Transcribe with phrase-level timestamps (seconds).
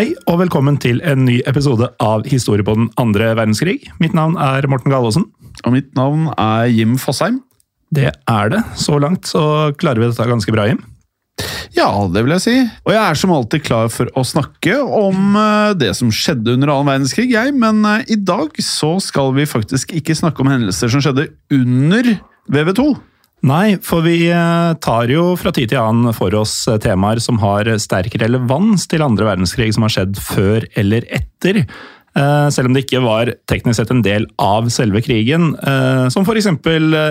[0.00, 3.74] Hei, og velkommen til en ny episode av Historie på den andre verdenskrig.
[4.00, 5.26] Mitt navn er Morten Galaasen.
[5.60, 7.42] Og mitt navn er Jim Fosheim.
[7.92, 8.62] Det er det.
[8.80, 9.42] Så langt så
[9.76, 10.80] klarer vi dette ganske bra, Jim.
[11.76, 12.54] Ja, det vil jeg si.
[12.86, 16.72] Og jeg er som alltid klar for å snakke om eh, det som skjedde under
[16.72, 17.52] annen verdenskrig, jeg.
[17.60, 22.14] Men eh, i dag så skal vi faktisk ikke snakke om hendelser som skjedde under
[22.48, 22.88] VV2.
[23.46, 27.40] Nei, for vi eh, tar jo fra tid til annen for oss eh, temaer som
[27.40, 31.62] har sterk relevans til andre verdenskrig som har skjedd før eller etter.
[31.64, 35.54] Eh, Selv om det ikke var teknisk sett en del av selve krigen.
[36.12, 36.50] Som f.eks.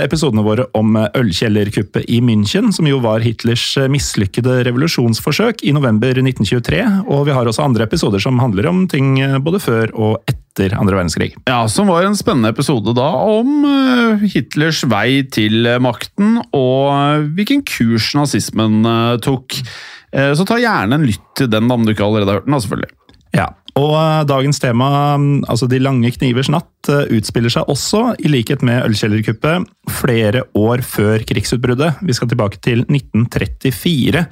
[0.06, 6.84] episodene våre om ølkjellerkuppet i München, som jo var Hitlers mislykkede revolusjonsforsøk i november 1923.
[7.08, 10.98] Og vi har også andre episoder som handler om ting både før og etter andre
[11.00, 11.34] verdenskrig.
[11.50, 16.92] Ja, Som var en spennende episode da om eh, Hitlers vei til eh, makten og
[16.94, 18.84] eh, hvilken kurs nazismen
[19.24, 19.62] tok.
[20.10, 22.56] Så ta gjerne en lytt til den om du ikke allerede har hørt den.
[22.56, 22.96] da, selvfølgelig.
[23.38, 23.44] Ja,
[23.78, 24.88] og dagens tema,
[25.22, 29.68] mm, altså De lange knivers natt, utspiller seg også, i likhet med ølkjellerkuppet,
[30.00, 32.02] flere år før krigsutbruddet.
[32.02, 34.26] Vi skal tilbake til 1934.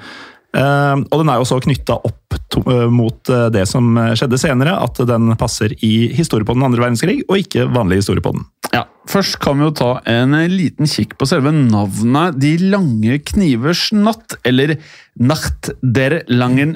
[0.55, 4.77] Eh, og den er jo så knytta opp eh, mot eh, det som skjedde senere,
[4.79, 8.47] at den passer i historie på den andre verdenskrig, og ikke vanlig historie på den.
[8.73, 13.85] Ja, Først kan vi jo ta en liten kikk på selve navnet De lange knivers
[13.95, 14.73] natt, eller
[15.17, 16.75] Nacht der langen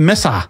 [0.00, 0.48] Messa,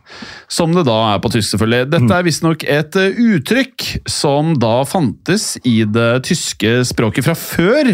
[0.48, 1.90] som det da er på tysk, selvfølgelig.
[1.92, 7.92] Dette er visstnok et uttrykk som da fantes i det tyske språket fra før,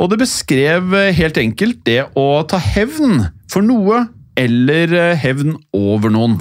[0.00, 4.04] og det beskrev helt enkelt det å ta hevn for noe,
[4.38, 6.38] eller eh, hevn over noen.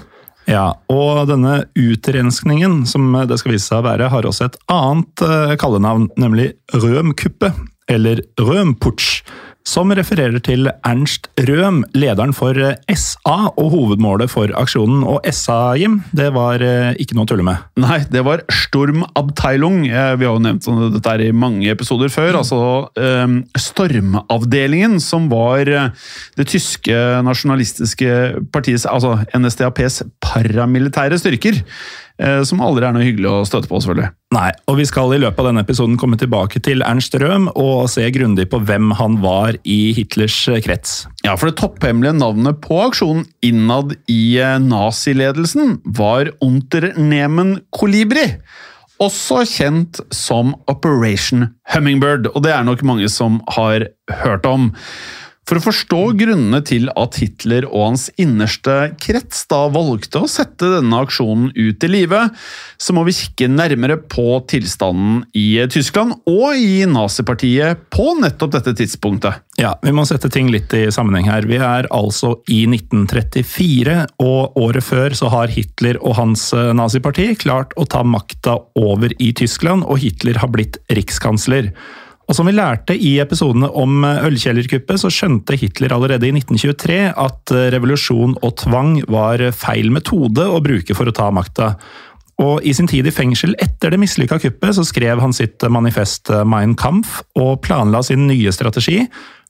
[0.50, 5.26] Ja, og denne utrenskningen, som det skal vise seg å være, har også et annet
[5.26, 7.52] eh, kallenavn, nemlig Rømkuppe,
[7.90, 9.22] eller Rømputsch,
[9.70, 15.04] som refererer til Ernst Røhm, lederen for eh, SA og hovedmålet for aksjonen.
[15.08, 17.62] Og SA, Jim, det var eh, ikke noe å tulle med.
[17.80, 19.84] Nei, det var Stormabteilung.
[19.88, 22.40] Eh, Vi har jo nevnt sånn, dette i mange episoder før.
[22.42, 22.60] Altså
[22.98, 26.96] eh, Stormavdelingen, som var det tyske
[27.28, 28.12] nasjonalistiske
[28.54, 31.62] partiets, altså NSDAPs paramilitære styrker.
[32.20, 34.12] Eh, som aldri er noe hyggelig å støte på, selvfølgelig.
[34.36, 37.88] Nei, og vi skal i løpet av denne episoden komme tilbake til Ernst Røhm og
[37.92, 41.06] se grundig på hvem han var i Hitlers eh, krets.
[41.24, 48.28] Ja, for det topphemmelige navnet på aksjonen innad i eh, naziledelsen var Unternehmen Kolibri.
[49.00, 53.88] Også kjent som Operation Hummingbird, og det er nok mange som har
[54.26, 54.74] hørt om.
[55.50, 60.68] For å forstå grunnene til at Hitler og hans innerste krets da valgte å sette
[60.76, 62.36] denne aksjonen ut i livet,
[62.78, 68.76] så må vi kikke nærmere på tilstanden i Tyskland og i nazipartiet på nettopp dette
[68.78, 69.42] tidspunktet.
[69.58, 71.48] Ja, vi må sette ting litt i sammenheng her.
[71.50, 77.32] Vi er altså i 1934, og året før så har Hitler og hans eh, naziparti
[77.42, 81.74] klart å ta makta over i Tyskland, og Hitler har blitt rikskansler.
[82.30, 87.54] Og som vi lærte i episodene om ølkjellerkuppet, så skjønte Hitler allerede i 1923 at
[87.74, 91.72] revolusjon og tvang var feil metode å bruke for å ta makta.
[92.40, 96.32] Og I sin tid i fengsel etter det mislykka kuppet så skrev han sitt manifest
[96.48, 99.02] Mein Kampf og planla sin nye strategi,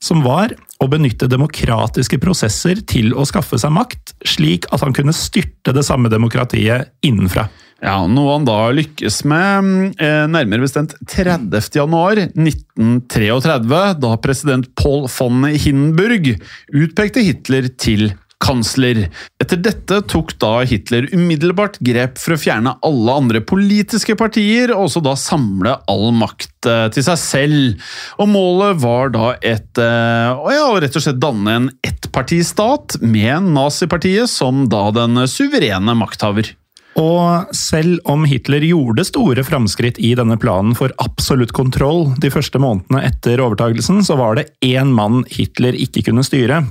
[0.02, 5.14] som var å benytte demokratiske prosesser til å skaffe seg makt, slik at han kunne
[5.14, 7.50] styrte det samme demokratiet innenfra.
[7.80, 11.78] Ja, Noe han da lykkes med eh, nærmere bestemt 30.
[11.80, 16.34] januar 1933, da president Paul von Hindenburg
[16.76, 19.06] utpekte Hitler til kansler.
[19.40, 24.88] Etter dette tok da Hitler umiddelbart grep for å fjerne alle andre politiske partier, og
[24.88, 27.90] også da samle all makt eh, til seg selv.
[28.20, 33.54] Og målet var da et eh, å ja, rett og slett danne en ettpartistat med
[33.56, 36.58] nazipartiet som da den suverene makthaver.
[37.00, 42.60] Og selv om Hitler gjorde store framskritt i denne planen for absolutt kontroll de første
[42.60, 46.66] månedene etter overtagelsen, så var det én mann Hitler ikke kunne styre.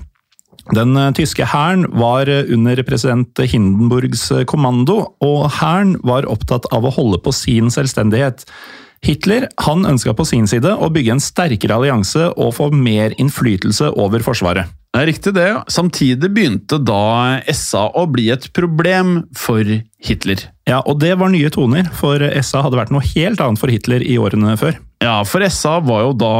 [0.76, 6.68] Den eh, tyske hæren var eh, under president Hindenburgs eh, kommando, og hæren var opptatt
[6.76, 8.44] av å holde på sin selvstendighet.
[9.06, 13.94] Hitler han ønska på sin side å bygge en sterkere allianse og få mer innflytelse
[13.96, 14.68] over Forsvaret.
[14.98, 15.50] Det er riktig det.
[15.70, 19.62] Samtidig begynte da SA å bli et problem for
[20.02, 20.42] Hitler.
[20.66, 24.02] Ja, og det var nye toner, for SA hadde vært noe helt annet for Hitler
[24.02, 24.74] i årene før.
[24.98, 26.32] Ja, for SA var jo da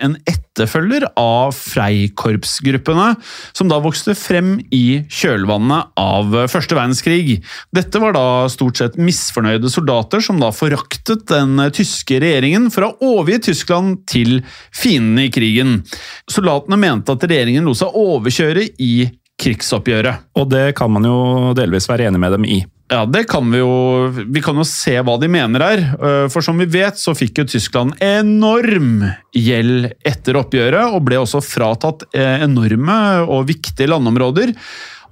[0.00, 0.16] en
[0.56, 3.10] etterfølger av Freikorpsgruppene,
[3.56, 7.42] som da vokste frem i kjølvannet av første verdenskrig.
[7.76, 12.94] Dette var da stort sett misfornøyde soldater som da foraktet den tyske regjeringen for å
[13.04, 14.40] overgi Tyskland til
[14.74, 15.82] fiendene i krigen.
[16.30, 18.94] Soldatene mente at regjeringen lot seg overkjøre i
[19.42, 20.30] krigsoppgjøret.
[20.38, 22.62] Og det kan man jo delvis være enig med dem i.
[22.86, 25.80] Ja, det kan vi jo Vi kan jo se hva de mener her.
[25.96, 29.00] Eh, for som vi vet, så fikk jo Tyskland enorm
[29.34, 34.54] gjeld etter oppgjøret, og ble også fratatt eh, enorme og viktige landområder.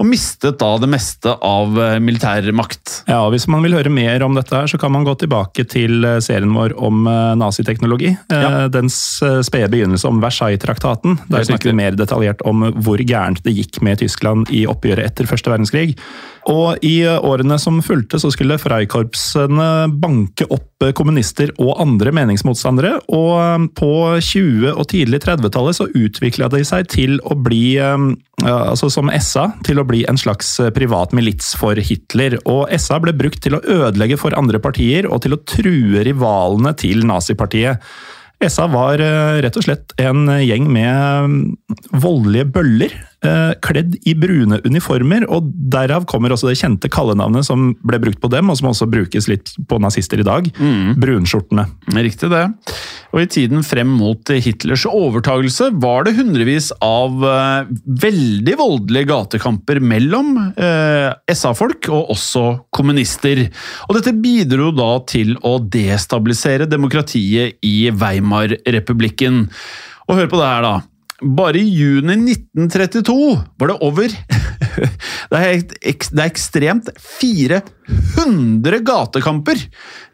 [0.01, 1.71] Og mistet da det meste av
[2.03, 3.05] militær militærmakt.
[3.09, 5.65] Ja, og Hvis man vil høre mer om dette, her, så kan man gå tilbake
[5.69, 7.05] til serien vår om
[7.39, 8.15] naziteknologi.
[8.31, 8.69] Ja.
[8.73, 8.97] Dens
[9.47, 11.19] spede begynnelse om Versailles-traktaten.
[11.29, 15.29] Der snakker vi mer detaljert om hvor gærent det gikk med Tyskland i oppgjøret etter
[15.31, 15.97] første verdenskrig.
[16.51, 23.71] Og i årene som fulgte, så skulle Freikorpsene banke opp kommunister og andre meningsmotstandere, og
[23.79, 29.47] på 20- og tidlig 30-tallet så utvikla de seg til å bli, altså som SA,
[29.65, 32.37] til å bli en slags privat milits for Hitler.
[32.45, 36.75] Og SA ble brukt til å ødelegge for andre partier og til å true rivalene
[36.77, 37.81] til nazipartiet.
[38.51, 39.01] SA var
[39.45, 41.35] rett og slett en gjeng med
[42.03, 42.95] voldelige bøller
[43.25, 48.21] Eh, kledd i brune uniformer, og derav kommer også det kjente kallenavnet som ble brukt
[48.21, 50.51] på dem, og som også brukes litt på nazister i dag.
[50.59, 50.99] Mm.
[51.01, 51.65] Brunskjortene.
[51.97, 52.45] Riktig det.
[53.15, 57.69] Og i tiden frem mot Hitlers overtagelse var det hundrevis av uh,
[58.03, 62.45] veldig voldelige gatekamper mellom uh, SA-folk og også
[62.75, 63.45] kommunister.
[63.87, 69.45] Og dette bidro da til å destabilisere demokratiet i Weimar-republikken.
[70.11, 70.75] Og hør på det her, da.
[71.39, 73.15] Bare i juni 1932
[73.63, 74.19] var det over
[75.33, 76.91] det, er, det ekstremt
[77.21, 79.61] 400 gatekamper!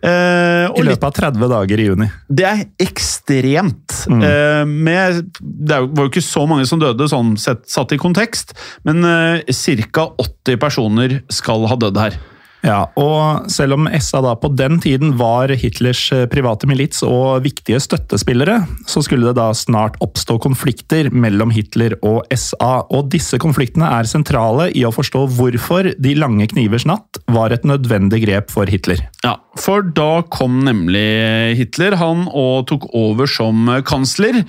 [0.00, 2.08] Eh, I løpet av 30 dager i juni.
[2.28, 3.98] Det er ekstremt.
[4.10, 4.24] Mm.
[4.26, 8.56] Eh, med, det var jo ikke så mange som døde, sånn sett, satt i kontekst,
[8.88, 9.54] men eh,
[9.90, 10.10] ca.
[10.20, 12.20] 80 personer skal ha dødd her.
[12.66, 17.44] Ja, og selv om SA da på den tiden var Hitlers eh, private milits og
[17.46, 22.72] viktige støttespillere, så skulle det da snart oppstå konflikter mellom Hitler og SA.
[22.92, 27.64] Og disse konfliktene er sentrale i å forstå hvorfor De lange knivers natt var et
[27.68, 29.00] nødvendig grep for Hitler.
[29.24, 34.44] Ja, for da kom nemlig Hitler, han, og tok over som kansler.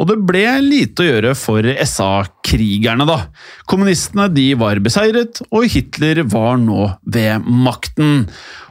[0.00, 3.18] Og det ble lite å gjøre for SA-krigerne, da.
[3.68, 8.24] Kommunistene de var beseiret, og Hitler var nå ved makten.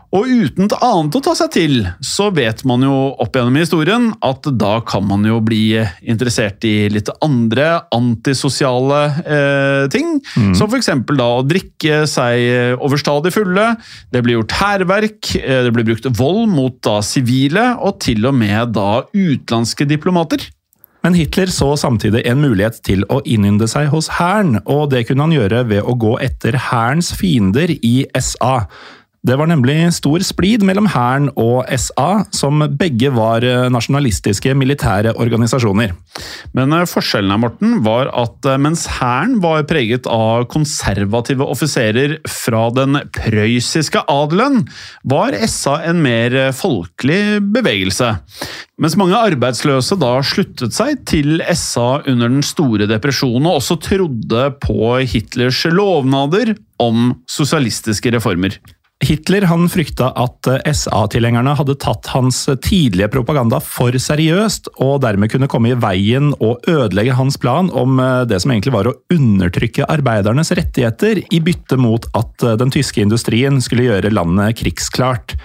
[0.10, 4.08] Og uten et annet å ta seg til, så vet man jo opp gjennom historien
[4.26, 10.18] at da kan man jo bli interessert i litt andre antisosiale eh, ting.
[10.34, 10.56] Mm.
[10.58, 10.90] Som f.eks.
[11.14, 13.76] da å drikke seg overstadig fulle.
[14.10, 18.34] Det blir gjort hærverk, eh, det blir brukt vold mot da sivile, og til og
[18.42, 20.42] med da utenlandske diplomater.
[21.10, 25.26] Men Hitler så samtidig en mulighet til å innynde seg hos hæren, og det kunne
[25.26, 28.68] han gjøre ved å gå etter hærens fiender i SA.
[29.20, 35.12] Det var nemlig stor splid mellom hæren og SA, som begge var eh, nasjonalistiske militære
[35.20, 35.92] organisasjoner.
[36.56, 42.16] Men eh, forskjellen her, Morten, var at eh, mens hæren var preget av konservative offiserer
[42.32, 44.64] fra den prøyssiske adelen,
[45.04, 48.14] var SA en mer folkelig bevegelse.
[48.80, 54.50] Mens mange arbeidsløse da sluttet seg til SA under den store depresjonen, og også trodde
[54.64, 58.56] på Hitlers lovnader om sosialistiske reformer.
[59.00, 65.32] Hitler han frykta at eh, SA-tilhengerne hadde tatt hans tidlige propaganda for seriøst, og dermed
[65.32, 68.98] kunne komme i veien og ødelegge hans plan om eh, det som egentlig var å
[69.16, 75.38] undertrykke arbeidernes rettigheter, i bytte mot at eh, den tyske industrien skulle gjøre landet krigsklart.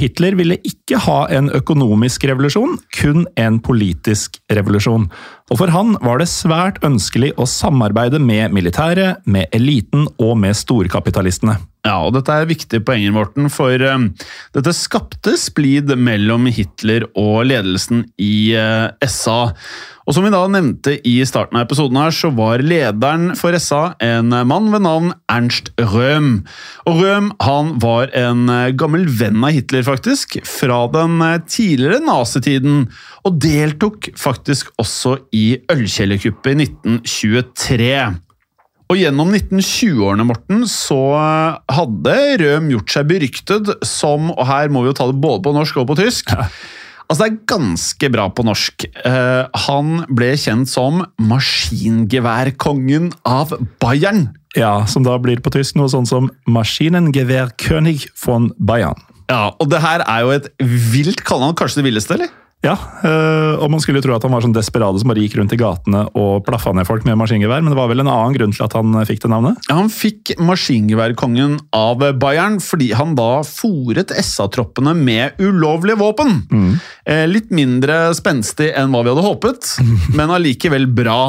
[0.00, 5.04] Hitler ville ikke ha en økonomisk revolusjon, kun en politisk revolusjon.
[5.46, 10.58] Og for han var det svært ønskelig å samarbeide med militæret, med eliten og med
[10.58, 11.54] storkapitalistene.
[11.86, 14.08] Ja, og dette er viktige poenger, Morten, for um,
[14.56, 19.52] dette skapte splid mellom Hitler og ledelsen i uh, SA.
[20.06, 23.96] Og som vi da nevnte i starten av episoden her, så var lederen for SA
[24.02, 26.40] en mann ved navn Ernst Røhm.
[26.90, 28.46] Og Røhm han var en
[28.78, 31.18] gammel venn av Hitler, faktisk, fra den
[31.50, 32.86] tidligere nazitiden,
[33.26, 37.90] og deltok faktisk også i ølkjellerkuppet i 1923.
[38.86, 41.00] Og gjennom 1920-årene, Morten, så
[41.74, 45.54] hadde Røm gjort seg beryktet som Og her må vi jo ta det både på
[45.56, 46.30] norsk og på tysk.
[46.30, 46.46] Ja.
[47.06, 48.86] Altså, det er ganske bra på norsk.
[49.04, 54.28] Uh, han ble kjent som maskingeværkongen av Bayern.
[54.58, 58.98] Ja, som da blir på tysk noe sånn som Maschinengewehrkönig von Bayern.
[59.30, 61.58] Ja, og det her er jo et vilt kallenavn.
[61.58, 62.34] Kanskje det villeste, eller?
[62.64, 62.72] Ja,
[63.04, 65.58] øh, og man skulle tro at han var sånn desperade som bare gikk rundt i
[65.60, 68.64] gatene og plaffa ned folk med maskingevær, men det var vel en annen grunn til
[68.64, 69.60] at han fikk det navnet?
[69.68, 76.32] Ja, Han fikk maskingeværkongen av Bayern fordi han da fòret SA-troppene med ulovlige våpen.
[76.50, 76.70] Mm.
[77.06, 79.72] Eh, litt mindre spenstig enn hva vi hadde håpet,
[80.18, 81.20] men allikevel bra.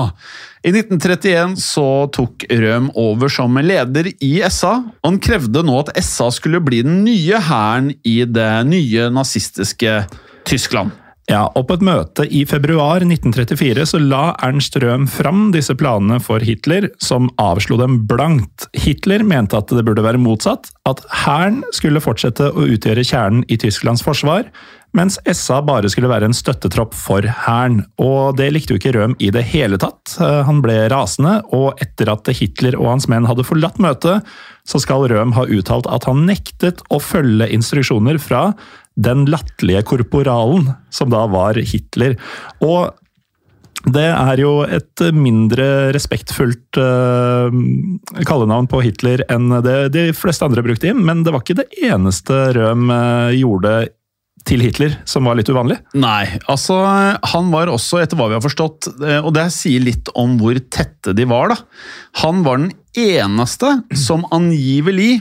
[0.65, 5.93] I 1931 så tok Røm over som leder i SA, og han krevde nå at
[6.03, 9.99] SA skulle bli den nye hæren i det nye nazistiske
[10.47, 10.95] Tyskland.
[11.27, 16.21] Ja, og På et møte i februar 1934 så la Ernst Røhm fram disse planene
[16.23, 18.69] for Hitler, som avslo dem blankt.
[18.71, 23.59] Hitler mente at det burde være motsatt, at hæren skulle fortsette å utgjøre kjernen i
[23.59, 24.47] Tysklands forsvar,
[24.95, 27.81] mens SA bare skulle være en støttetropp for hæren.
[27.99, 30.15] Og det likte jo ikke Røhm i det hele tatt.
[30.47, 34.23] Han ble rasende, og etter at Hitler og hans menn hadde forlatt møtet,
[34.63, 38.53] så skal Røhm ha uttalt at han nektet å følge instruksjoner fra
[38.97, 42.17] den latterlige korporalen, som da var Hitler.
[42.65, 42.95] Og
[43.93, 47.53] det er jo et mindre respektfullt uh,
[48.27, 51.69] kallenavn på Hitler enn det de fleste andre brukte inn, men det var ikke det
[51.85, 53.77] eneste Røm uh, gjorde
[54.47, 55.77] til Hitler som var litt uvanlig?
[55.99, 56.79] Nei, altså
[57.33, 60.59] han var også, etter hva vi har forstått, eh, og det sier litt om hvor
[60.71, 61.57] tette de var, da.
[62.23, 65.19] Han var den eneste som angivelig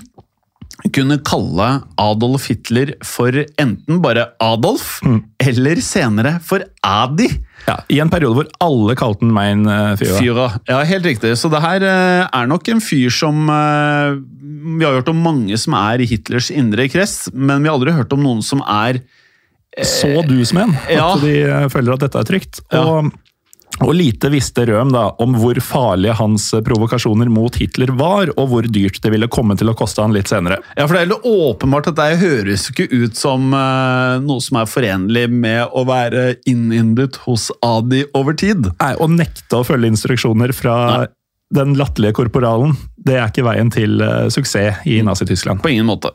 [0.92, 1.66] kunne kalle
[2.00, 5.18] Adolf Hitler for enten bare Adolf, mm.
[5.48, 7.28] eller senere for Adi.
[7.66, 9.64] Ja, I en periode hvor alle kalte den Mein
[9.98, 10.18] Fyra.
[10.20, 10.46] Fyra.
[10.68, 11.32] Ja, helt riktig.
[11.40, 14.18] Så det her eh, er nok en fyr som eh,
[14.76, 17.96] Vi har hørt om mange som er i Hitlers indre krets, men vi har aldri
[17.96, 19.00] hørt om noen som er
[19.82, 20.76] Så du som en.
[20.86, 21.08] At ja.
[21.20, 22.62] de føler at dette er trygt.
[22.76, 23.25] Og ja.
[23.84, 28.68] Og lite visste Røhm da om hvor farlige hans provokasjoner mot Hitler var, og hvor
[28.72, 30.60] dyrt det ville komme til å koste han litt senere.
[30.78, 34.60] Ja, for Det er helt åpenbart at det høres ikke ut som uh, noe som
[34.62, 38.70] er forenlig med å være innyndet hos Adi over tid.
[38.80, 41.08] Nei, Å nekte å følge instruksjoner fra Nei.
[41.58, 45.62] den latterlige korporalen, det er ikke veien til uh, suksess i Nazi-Tyskland.
[45.62, 46.14] På ingen måte.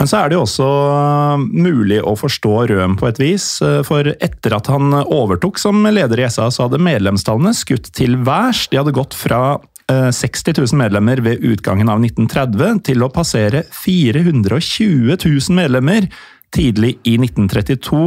[0.00, 3.46] Men så er det jo også uh, mulig å forstå Røhm på et vis.
[3.62, 8.16] Uh, for etter at han overtok som leder i SA, så hadde medlemstallene skutt til
[8.26, 8.66] værs.
[8.72, 9.60] De hadde gått fra
[9.92, 16.08] 60 uh, 000 medlemmer ved utgangen av 1930 til å passere 420 000 medlemmer
[16.52, 18.02] tidlig i 1932.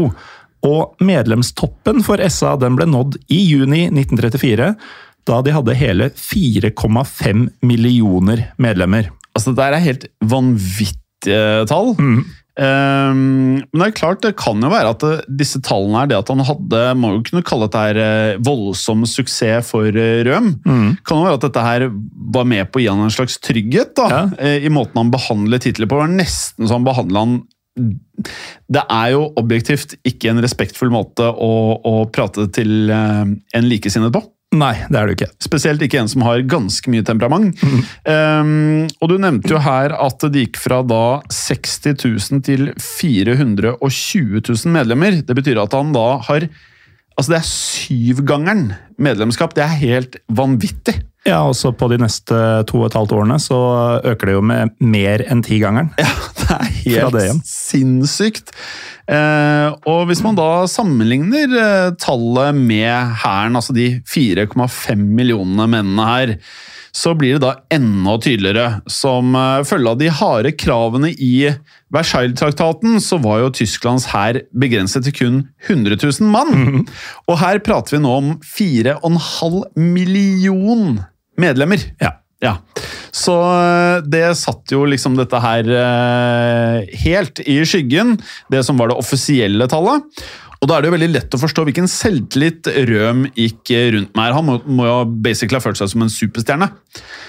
[0.65, 4.73] Og medlemstoppen for SA den ble nådd i juni 1934,
[5.25, 9.09] da de hadde hele 4,5 millioner medlemmer.
[9.35, 11.04] Altså, Det der er helt vanvittig
[11.69, 11.95] tall.
[11.97, 12.25] Mm.
[12.55, 16.19] Um, men det er klart, det kan jo være at det, disse tallene er det
[16.21, 20.53] at han hadde Må jo kunne kalle dette her eh, voldsom suksess for eh, Røm.
[20.63, 20.85] Mm.
[21.03, 21.89] Kan jo være at dette her
[22.37, 24.21] var med på å gi han en slags trygghet da, ja.
[24.39, 25.99] Eh, i måten han behandler titler på.
[25.99, 27.35] Det var nesten så han behandla han
[28.71, 34.23] Det er jo objektivt ikke en respektfull måte å, å prate til en likesinnet på.
[34.55, 35.29] Nei, det er det ikke.
[35.43, 37.63] Spesielt ikke en som har ganske mye temperament.
[38.07, 44.39] Um, og du nevnte jo her at det gikk fra da 60 000 til 420
[44.39, 45.19] 000 medlemmer.
[45.25, 46.49] Det betyr at han da har
[47.15, 48.63] Altså det er syvgangeren
[48.99, 49.53] medlemskap.
[49.55, 50.97] Det er helt vanvittig.
[51.25, 52.37] Ja, også på de neste
[52.69, 53.57] to og et halvt årene så
[54.05, 55.89] øker det jo med mer enn tigangeren.
[55.97, 58.53] Ja, det er helt det sinnssykt.
[59.09, 66.05] Eh, og hvis man da sammenligner eh, tallet med hæren, altså de 4,5 millionene mennene
[66.11, 66.35] her,
[66.95, 68.83] så blir det da enda tydeligere.
[68.85, 71.33] Som eh, følge av de harde kravene i
[71.95, 76.85] Versailles-traktaten, så var jo Tysklands hær begrenset til kun 100 000 mann.
[77.25, 81.01] Og her prater vi nå om 4,5 million
[81.41, 81.81] medlemmer.
[82.01, 82.17] Ja.
[82.43, 82.57] Ja,
[83.15, 88.17] Så eh, det satt jo liksom dette her eh, helt i skyggen,
[88.51, 90.03] det som var det offisielle tallet.
[90.59, 94.35] Og da er det jo veldig lett å forstå hvilken selvtillit Røm gikk rundt med.
[94.35, 96.67] Han må, må jo basically ha følt seg som en superstjerne.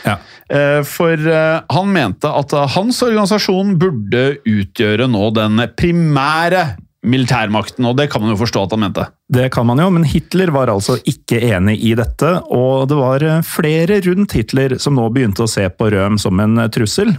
[0.07, 0.17] Ja.
[0.51, 6.65] Eh, For han mente at hans organisasjon burde utgjøre nå den primære
[7.07, 9.07] militærmakten, og det kan man jo forstå at han mente.
[9.33, 13.25] Det kan man jo, men Hitler var altså ikke enig i dette, og det var
[13.25, 17.15] eh, flere rundt Hitler som nå begynte å se på Røm som en eh, trussel.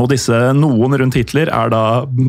[0.00, 1.82] Og disse noen rundt Hitler er da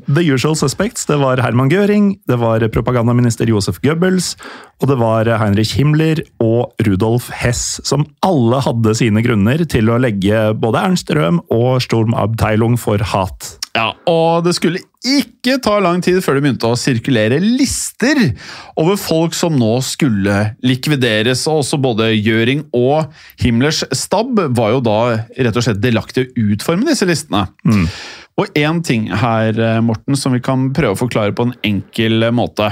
[0.10, 1.06] the usual suspects.
[1.08, 4.34] Det var Herman Göring, det var propagandaminister Josef Goebbels,
[4.84, 10.00] og det var Heinrich Himmler og Rudolf Hess, som alle hadde sine grunner til å
[10.02, 13.54] legge både Ernst Røhm og Sturmabteilung for hat.
[13.74, 18.20] Ja, og det skulle ikke ta lang tid før det begynte å sirkulere lister
[18.80, 21.42] over folk som nå skulle likvideres.
[21.50, 23.10] Og også både Gjøring og
[23.42, 27.48] Himmlers stab var jo da rett og slett delaktige å utforme disse listene.
[28.38, 32.70] Og én ting her, Morten, som vi kan prøve å forklare på en enkel måte.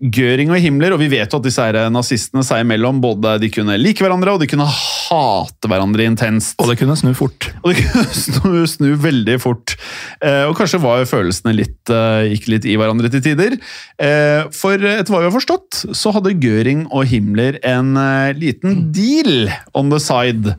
[0.00, 3.50] Göring og Himmler, og vi vet jo at disse her nazistene seg imellom både de
[3.52, 4.68] kunne like hverandre og de kunne
[5.10, 6.54] hate hverandre intenst.
[6.62, 7.48] Og det kunne snu fort.
[7.64, 9.74] Og det kunne snu, snu veldig fort.
[10.22, 13.58] Eh, og kanskje var følelsene litt, eh, gikk litt i hverandre til tider.
[13.98, 18.90] Eh, for etter hva vi har forstått, så hadde Göring og Himmler en eh, liten
[18.94, 20.56] deal on the side.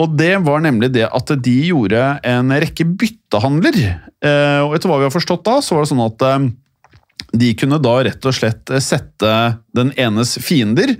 [0.00, 3.80] Og det var nemlig det at de gjorde en rekke byttehandler.
[4.24, 6.48] Eh, og etter hva vi har forstått da, så var det sånn at eh,
[7.34, 9.34] de kunne da rett og slett sette
[9.74, 10.94] den enes fiender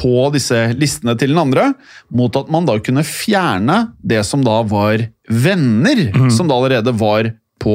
[0.00, 1.70] på disse listene til den andre,
[2.08, 7.28] mot at man da kunne fjerne det som da var venner, som da allerede var
[7.60, 7.74] på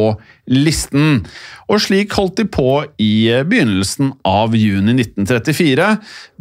[0.52, 1.24] listen.
[1.66, 5.88] Og slik holdt de på i begynnelsen av juni 1934,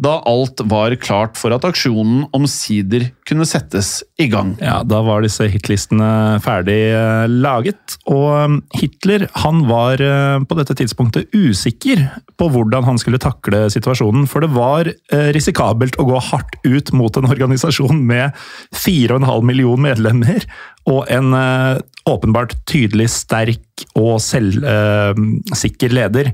[0.05, 4.53] da alt var klart for at aksjonen omsider kunne settes i gang.
[4.61, 10.59] Ja, Da var disse hitlistene ferdig eh, laget, og eh, Hitler han var eh, på
[10.61, 12.05] dette tidspunktet usikker
[12.37, 16.93] på hvordan han skulle takle situasjonen, for det var eh, risikabelt å gå hardt ut
[16.93, 18.37] mot en organisasjon med
[18.77, 20.45] 4,5 million medlemmer,
[20.91, 23.64] og en eh, åpenbart tydelig sterk
[23.99, 26.33] og selvsikker leder.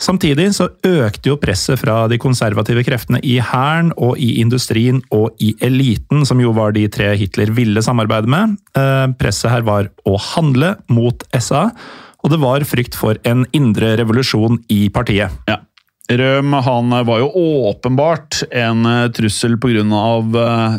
[0.00, 5.36] Samtidig så økte jo presset fra de konservative kreftene i hæren og i industrien og
[5.44, 8.56] i eliten, som jo var de tre Hitler ville samarbeide med.
[8.76, 11.66] Eh, Presset her var å handle mot SA,
[12.24, 15.36] og det var frykt for en indre revolusjon i partiet.
[15.48, 15.60] Ja.
[16.10, 17.30] Røhm han var jo
[17.70, 19.84] åpenbart en eh, trussel pga.
[19.86, 20.78] Uh,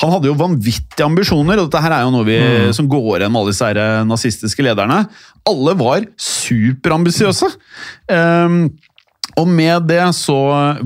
[0.00, 2.38] han hadde jo vanvittige ambisjoner, og dette her er jo noe vi,
[2.76, 5.02] som går igjen med alle disse her, eh, nazistiske lederne.
[5.50, 7.50] Alle var superambisiøse.
[8.08, 8.62] Um,
[9.38, 10.36] og med det så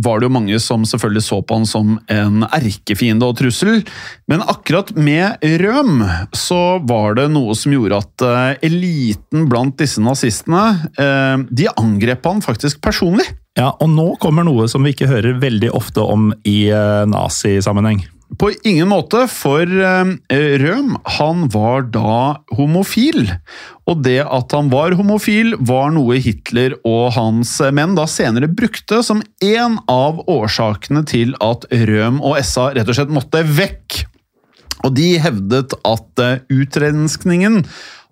[0.04, 3.80] var det jo mange som selvfølgelig så på han som en erkefiende og trussel.
[4.30, 6.02] Men akkurat med Røm
[6.36, 10.66] så var det noe som gjorde at eh, eliten blant disse nazistene
[11.00, 13.26] eh, De angrep han faktisk personlig.
[13.54, 18.02] Ja, og nå kommer noe som vi ikke hører veldig ofte om i eh, nazisammenheng.
[18.34, 23.28] På ingen måte, for Røm han var da homofil.
[23.86, 29.04] Og det at han var homofil, var noe Hitler og hans menn da senere brukte
[29.06, 34.00] som en av årsakene til at Røm og SA rett og slett måtte vekk.
[34.84, 37.62] Og de hevdet at eh, utrenskningen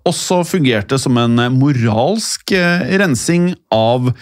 [0.09, 4.13] også fungerte som en moralsk eh, rensing av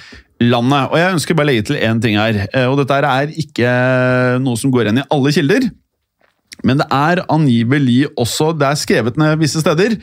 [0.41, 0.89] landet.
[0.91, 2.47] Og jeg ønsker bare å legge til én ting her.
[2.53, 3.71] eh, Og dette er ikke
[4.41, 5.71] noe som går igjen i alle kilder.
[6.63, 9.95] Men det er angivelig også, det er skrevet ned visse steder,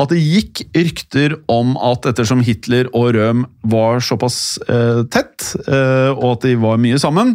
[0.00, 6.12] at det gikk rykter om at ettersom Hitler og Røhm var såpass eh, tett, eh,
[6.16, 7.34] og at de var mye sammen,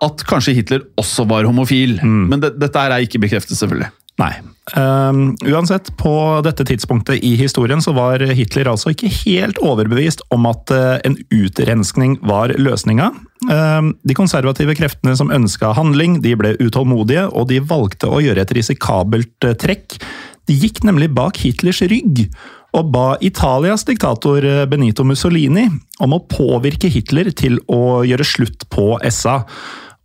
[0.00, 1.98] at kanskje Hitler også var homofil.
[2.00, 3.90] Men det, dette er ikke bekreftet, selvfølgelig.
[4.22, 4.32] Nei.
[4.76, 6.12] Um, uansett, på
[6.46, 11.16] dette tidspunktet i historien så var Hitler altså ikke helt overbevist om at uh, en
[11.34, 13.10] utrenskning var løsninga.
[13.50, 18.46] Um, de konservative kreftene som ønska handling, de ble utålmodige, og de valgte å gjøre
[18.46, 19.98] et risikabelt uh, trekk.
[20.46, 22.28] De gikk nemlig bak Hitlers rygg
[22.70, 25.66] og ba Italias diktator uh, Benito Mussolini
[25.98, 29.40] om å påvirke Hitler til å gjøre slutt på SA.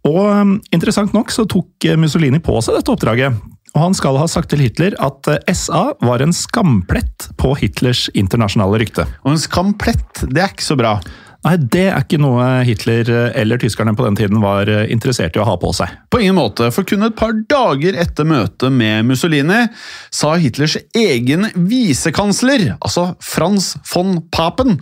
[0.10, 3.38] Og um, interessant nok så tok Mussolini på seg dette oppdraget
[3.76, 8.08] og han skal ha sagt til Hitler at eh, SA var en skamplett på Hitlers
[8.16, 9.06] internasjonale rykte.
[9.26, 10.96] Og en skamplett, det er ikke så bra.
[11.46, 15.36] Nei, det er ikke noe Hitler eh, eller tyskerne på den tiden var eh, interessert
[15.36, 15.92] i å ha på seg.
[16.10, 19.66] På ingen måte, for kun et par dager etter møtet med Mussolini
[20.08, 24.80] sa Hitlers egen visekansler, altså Frans von Papen,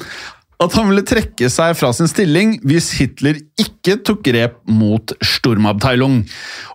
[0.64, 6.22] at han ville trekke seg fra sin stilling hvis Hitler ikke tok grep mot Sturmabteilung.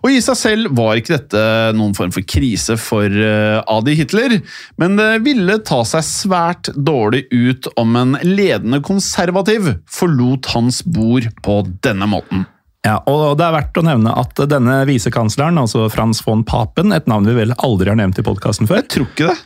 [0.03, 1.43] Og i seg selv var ikke dette
[1.77, 4.39] noen form for krise for uh, Adi Hitler,
[4.81, 11.29] men det ville ta seg svært dårlig ut om en ledende konservativ forlot hans bord
[11.45, 12.47] på denne måten.
[12.87, 17.09] Ja, og Det er verdt å nevne at denne visekansleren, altså Frans von Papen, et
[17.11, 19.39] navn vi vel aldri har nevnt i podkasten før Jeg tror ikke det.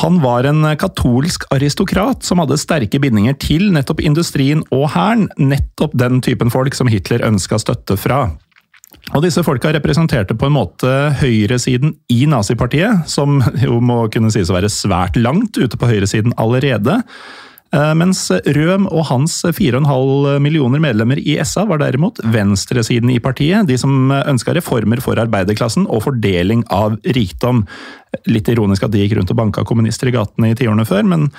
[0.00, 5.92] Han var en katolsk aristokrat som hadde sterke bindinger til nettopp industrien og hæren, nettopp
[6.00, 8.24] den typen folk som Hitler ønska støtte fra.
[9.12, 14.48] Og disse folka representerte på en måte høyresiden i nazipartiet, som jo må kunne sies
[14.52, 17.02] å være svært langt ute på høyresiden allerede.
[17.72, 23.66] Eh, mens Røm og hans 4,5 millioner medlemmer i SA var derimot venstresiden i partiet,
[23.68, 27.64] de som ønska reformer for arbeiderklassen og fordeling av rikdom.
[28.28, 31.30] Litt ironisk at de gikk rundt og banka kommunister i gatene i tiårene før, men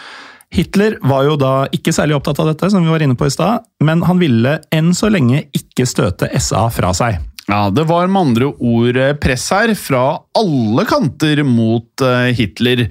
[0.54, 3.34] Hitler var jo da ikke særlig opptatt av dette, som vi var inne på i
[3.34, 7.18] stad, men han ville enn så lenge ikke støte SA fra seg.
[7.50, 10.04] Ja, Det var med andre ord press her fra
[10.38, 12.86] alle kanter mot eh, Hitler.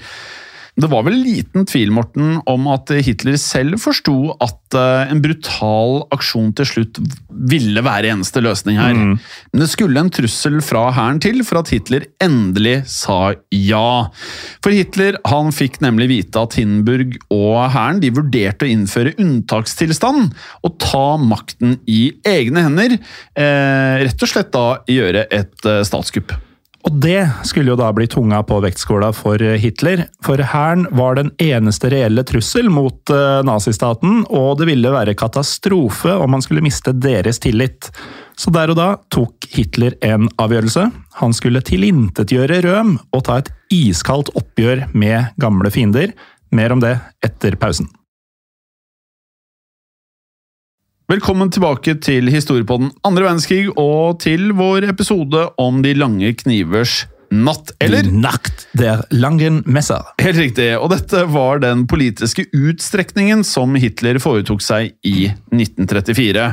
[0.73, 5.99] Det var vel liten tvil Morten, om at Hitler selv forsto at eh, en brutal
[6.15, 8.97] aksjon til slutt ville være eneste løsning her.
[8.97, 9.19] Mm.
[9.53, 14.09] Men det skulle en trussel fra hæren til for at Hitler endelig sa ja.
[14.65, 20.33] For Hitler han fikk nemlig vite at Hindenburg og hæren vurderte å innføre unntakstilstand
[20.65, 22.97] og ta makten i egne hender.
[23.37, 26.33] Eh, rett og slett da gjøre et eh, statskupp.
[26.83, 31.31] Og det skulle jo da bli tunga på vektskåla for Hitler, for hæren var den
[31.43, 36.95] eneste reelle trussel mot uh, nazistaten, og det ville være katastrofe om han skulle miste
[36.99, 37.93] deres tillit.
[38.35, 40.89] Så der og da tok Hitler en avgjørelse.
[41.23, 46.17] Han skulle tilintetgjøre Røm og ta et iskaldt oppgjør med gamle fiender.
[46.51, 47.87] Mer om det etter pausen.
[51.13, 56.31] Velkommen tilbake til historie på den andre verdenskrig og til vår episode om de lange
[56.41, 58.07] knivers natt, eller?
[58.09, 60.07] Nacht der langen messer.
[60.23, 66.49] Helt riktig, og dette var den politiske utstrekningen som Hitler foretok seg i 1934.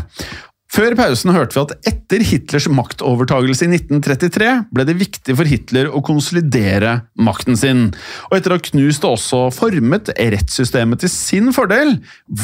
[0.69, 5.89] Før pausen hørte vi at etter Hitlers maktovertagelse i 1933 ble det viktig for Hitler
[5.89, 7.87] å konsolidere makten sin.
[8.29, 11.95] Og etter å ha knust og også formet rettssystemet til sin fordel,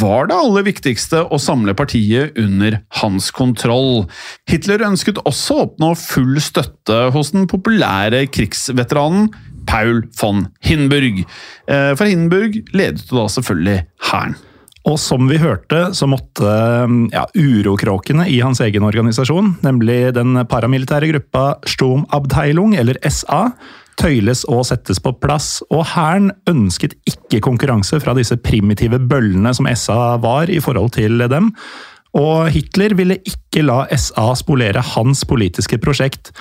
[0.02, 4.08] var det aller viktigste å samle partiet under hans kontroll.
[4.50, 9.30] Hitler ønsket også å oppnå full støtte hos den populære krigsveteranen
[9.70, 11.24] Paul von Hindenburg.
[11.70, 14.38] Eh, for Hindenburg ledet da selvfølgelig hæren.
[14.86, 16.50] Og som vi hørte, så måtte
[17.10, 23.48] ja, urokråkene i hans egen organisasjon, nemlig den paramilitære gruppa Sturmabteilung, eller SA,
[23.98, 25.58] tøyles og settes på plass.
[25.74, 31.26] Og hæren ønsket ikke konkurranse fra disse primitive bøllene som SA var i forhold til
[31.34, 31.50] dem.
[32.16, 36.32] Og Hitler ville ikke la SA spolere hans politiske prosjekt.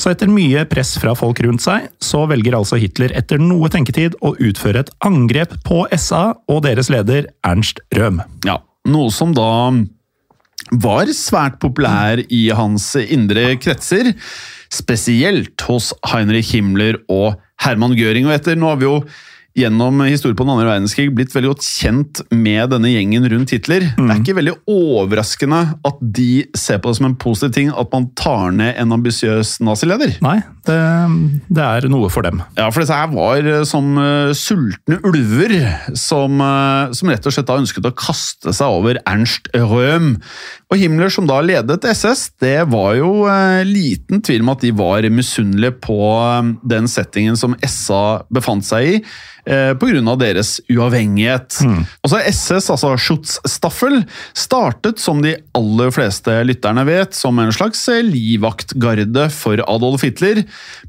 [0.00, 4.18] Så etter mye press fra folk rundt seg, så velger altså Hitler etter noe tenketid
[4.20, 8.20] å utføre et angrep på SA og deres leder Ernst Røhm.
[8.44, 9.72] Ja, noe som da
[10.72, 14.12] var svært populær i hans indre kretser.
[14.72, 18.28] Spesielt hos Heinrich Himmler og Herman Göring.
[18.28, 18.96] Og etter, nå har vi jo
[19.58, 23.84] gjennom historien på den andre verdenskrig blitt veldig godt kjent med denne gjengen rundt Hitler.
[23.98, 24.06] Mm.
[24.06, 27.92] Det er ikke veldig overraskende at de ser på det som en positiv ting at
[27.92, 30.14] man tar ned en ambisiøs nazileder.
[30.24, 30.38] Nei,
[30.68, 30.78] det,
[31.52, 32.40] det, er noe for dem.
[32.56, 35.56] Ja, for disse her var eh, som uh, sultne ulver
[35.98, 40.14] som, uh, som, rett og slett da ønsket å kaste seg over Ernst Röhm.
[40.72, 44.72] Og Himmler, som da ledet SS, det var jo uh, liten tvil om at de
[44.80, 46.00] var misunnelige på
[46.64, 48.96] den settingen som SA befant seg i.
[49.46, 50.16] eh, pga.
[50.20, 51.60] deres uavhengighet.
[52.04, 54.02] Også SS, altså Schutzstaffel,
[54.34, 60.44] startet som de aller fleste lytterne vet, som en slags eh, livvaktgarde for Adolf Hitler.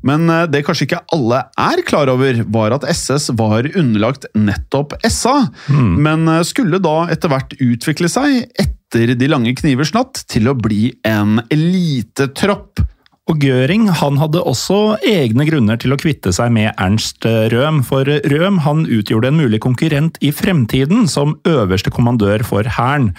[0.06, 4.98] Men eh, det kanskje ikke alle er klar over, var at SS var underlagt nettopp
[5.10, 5.40] SA,
[5.70, 10.54] men eh, skulle da etter hvert utvikle seg etter De lange knivers natt til å
[10.54, 12.84] bli en elitetropp.
[13.32, 18.04] Og Göring han hadde også egne grunner til å kvitte seg med Ernst Røhm, for
[18.04, 23.14] Røhm han utgjorde en mulig konkurrent i fremtiden som øverste kommandør for hæren.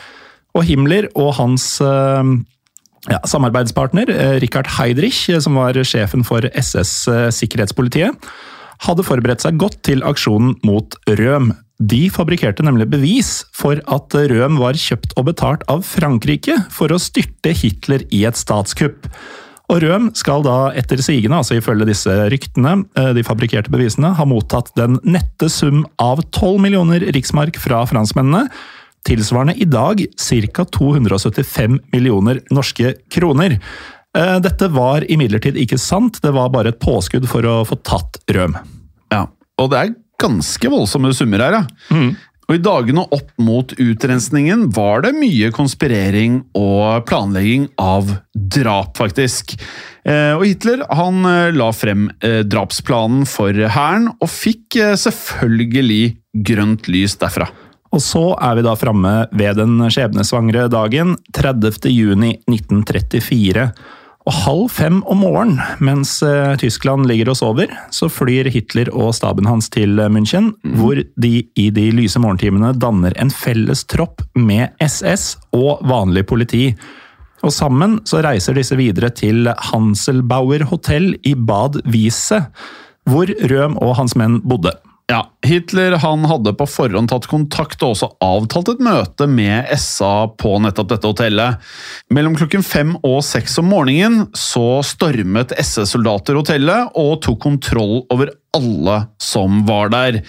[0.55, 2.35] Og Himmler og hans eh,
[3.09, 8.29] ja, samarbeidspartner, eh, Richard Heidrich, eh, som var sjefen for SS-sikkerhetspolitiet,
[8.85, 11.55] hadde forberedt seg godt til aksjonen mot Røhm.
[11.81, 17.01] De fabrikkerte nemlig bevis for at Røhm var kjøpt og betalt av Frankrike for å
[17.01, 19.09] styrte Hitler i et statskupp.
[19.72, 22.77] Og Røm skal da etter sigende, altså ifølge disse ryktene,
[23.16, 28.44] de fabrikkerte bevisene, ha mottatt den nette sum av 12 millioner riksmark fra franskmennene,
[29.09, 30.66] tilsvarende i dag ca.
[30.77, 33.57] 275 millioner norske kroner.
[34.44, 38.55] Dette var imidlertid ikke sant, det var bare et påskudd for å få tatt Røm.
[39.12, 39.24] Ja,
[39.61, 41.64] og det er ganske voldsomme summer her, ja.
[42.45, 49.57] Og I dagene opp mot utrensningen var det mye konspirering og planlegging av drap, faktisk.
[50.05, 56.03] Eh, og Hitler han eh, la frem eh, drapsplanen for hæren, og fikk selvfølgelig
[56.45, 57.49] grønt lys derfra.
[57.95, 61.71] Og så er vi da framme ved den skjebnesvangre dagen, 30.
[64.25, 64.31] juni 1934.
[64.31, 69.15] Og halv fem om morgenen, mens eh, Tyskland ligger og sover, så flyr Hitler og
[69.15, 74.73] staben hans til München, hvor de i de lyse morgentimene danner en felles tropp med
[74.81, 76.75] SS og vanlig politi.
[77.45, 82.47] Og sammen så reiser disse videre til Hanselbauer hotell i Bad Wiese,
[83.05, 84.73] hvor Røm og hans menn bodde.
[85.12, 90.31] Ja, Hitler han hadde på forhånd tatt kontakt og også avtalt et møte med SA
[90.40, 91.61] på nettopp dette hotellet.
[92.09, 98.33] Mellom klokken fem og seks om morgenen så stormet SS-soldater hotellet og tok kontroll over
[98.57, 100.23] alle som var der.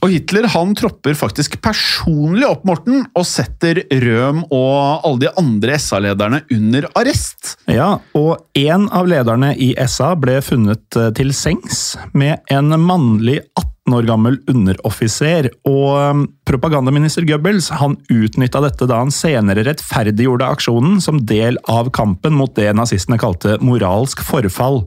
[0.00, 5.76] Og Hitler han tropper faktisk personlig opp Morten og setter Røm og alle de andre
[5.80, 7.58] SA-lederne under arrest.
[7.68, 13.42] Ja, og en av lederne i SA ble funnet eh, til sengs med en mannlig
[13.52, 20.48] 18 år gammel underoffiser, og um, propagandaminister Goebbels han utnytta dette da han senere rettferdiggjorde
[20.56, 24.84] aksjonen som del av kampen mot det nazistene kalte moralsk forfall.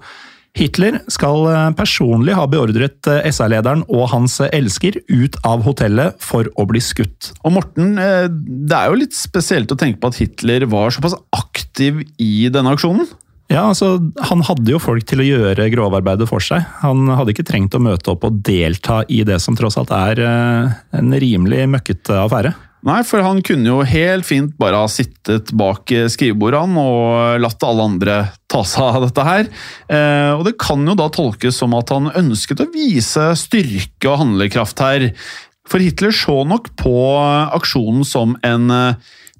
[0.57, 6.49] Hitler skal eh, personlig ha beordret eh, SA-lederen og hans elsker ut av hotellet for
[6.57, 7.31] å bli skutt.
[7.43, 11.17] Og Morten, eh, det er jo litt spesielt å tenke på at Hitler var såpass
[11.36, 13.05] aktiv i denne aksjonen?
[13.47, 13.95] Ja, altså,
[14.29, 16.65] Han hadde jo folk til å gjøre grovarbeidet for seg.
[16.83, 20.23] Han hadde ikke trengt å møte opp og delta i det som tross alt er
[20.27, 22.53] en rimelig møkkete affære.
[22.88, 27.63] Nei, for han kunne jo helt fint bare ha sittet bak skrivebordet han og latt
[27.65, 28.17] alle andre
[28.51, 29.49] ta seg av dette her.
[29.89, 34.21] Eh, og det kan jo da tolkes som at han ønsket å vise styrke og
[34.21, 35.10] handlekraft her.
[35.67, 36.95] For Hitler så nok på
[37.57, 38.69] aksjonen som en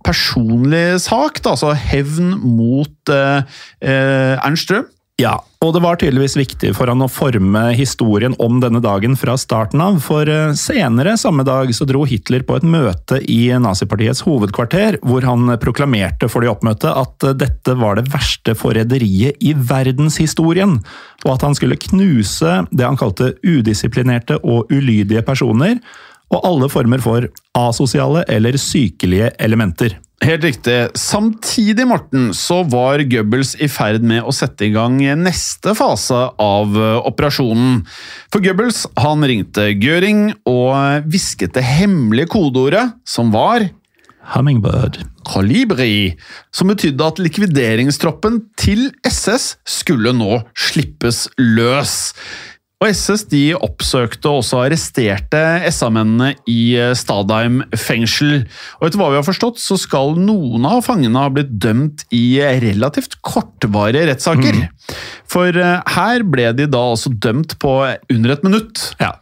[0.07, 4.93] personlig sak, da, altså hevn mot eh, eh, Ernst Røhm.
[5.17, 9.33] Ja, og det var tydeligvis viktig for han å forme historien om denne dagen fra
[9.41, 14.99] starten av, for senere samme dag så dro Hitler på et møte i nazipartiets hovedkvarter,
[15.01, 20.77] hvor han proklamerte for de oppmøtte at dette var det verste forræderiet i verdenshistorien,
[21.25, 25.81] og at han skulle knuse det han kalte udisiplinerte og ulydige personer,
[26.33, 29.95] og alle former for asosiale eller sykelige elementer.
[30.25, 30.75] Helt riktig.
[30.97, 36.73] Samtidig Morten, så var Goebbels i ferd med å sette i gang neste fase av
[37.05, 37.83] operasjonen.
[38.33, 43.69] For Goebbels han ringte Göring og hvisket det hemmelige kodeordet, som var
[44.27, 44.99] Hummingbird.
[45.27, 46.17] Kolibri,
[46.51, 51.95] som betydde at likvideringstroppen til SS skulle nå slippes løs.
[52.77, 55.39] Og SS de oppsøkte og også arresterte
[55.73, 58.43] SA-mennene i Stadheim fengsel.
[58.77, 62.37] Og etter hva vi har forstått, så skal noen av fangene ha blitt dømt i
[62.61, 64.61] relativt kortvarige rettssaker.
[64.61, 64.93] Mm.
[65.25, 65.57] For
[65.97, 67.73] her ble de da altså dømt på
[68.13, 68.91] under et minutt.
[69.01, 69.15] Ja.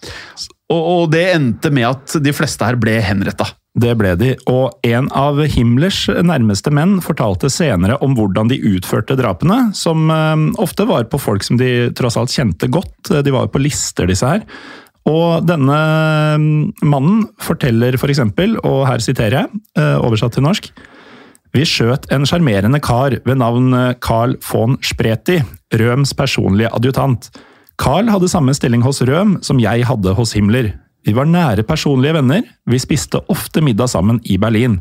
[0.73, 3.47] Og, og det endte med at de fleste her ble henretta.
[3.75, 9.17] Det ble de, og en av Himmlers nærmeste menn fortalte senere om hvordan de utførte
[9.19, 10.07] drapene, som
[10.63, 13.11] ofte var på folk som de tross alt kjente godt.
[13.11, 14.45] De var på lister, disse her.
[15.11, 15.79] Og denne
[16.87, 19.59] mannen forteller for eksempel, og her siterer jeg,
[19.99, 20.71] oversatt til norsk
[21.53, 25.41] Vi skjøt en sjarmerende kar ved navn Carl von Spreti,
[25.75, 27.29] Røms personlige adjutant.
[27.81, 30.71] Carl hadde samme stilling hos Røm som jeg hadde hos Himmler.
[31.05, 34.79] Vi var nære personlige venner, vi spiste ofte middag sammen i Berlin.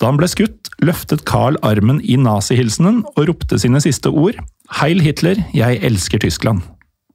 [0.00, 4.38] Da han ble skutt, løftet Carl armen i nazihilsenen og ropte sine siste ord.
[4.80, 6.62] Heil Hitler, jeg elsker Tyskland.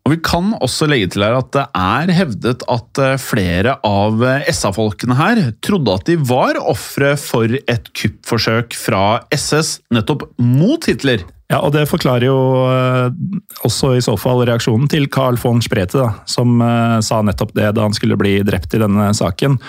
[0.06, 4.22] Og Vi kan også legge til her at det er hevdet at eh, flere av
[4.22, 10.86] eh, SA-folkene her trodde at de var ofre for et kuppforsøk fra SS nettopp mot
[10.86, 11.26] Hitler.
[11.52, 12.38] Ja, og det forklarer jo
[12.72, 13.12] eh,
[13.68, 17.70] også i så fall reaksjonen til Carl von Sprete, da, som eh, sa nettopp det
[17.78, 19.60] da han skulle bli drept i denne saken.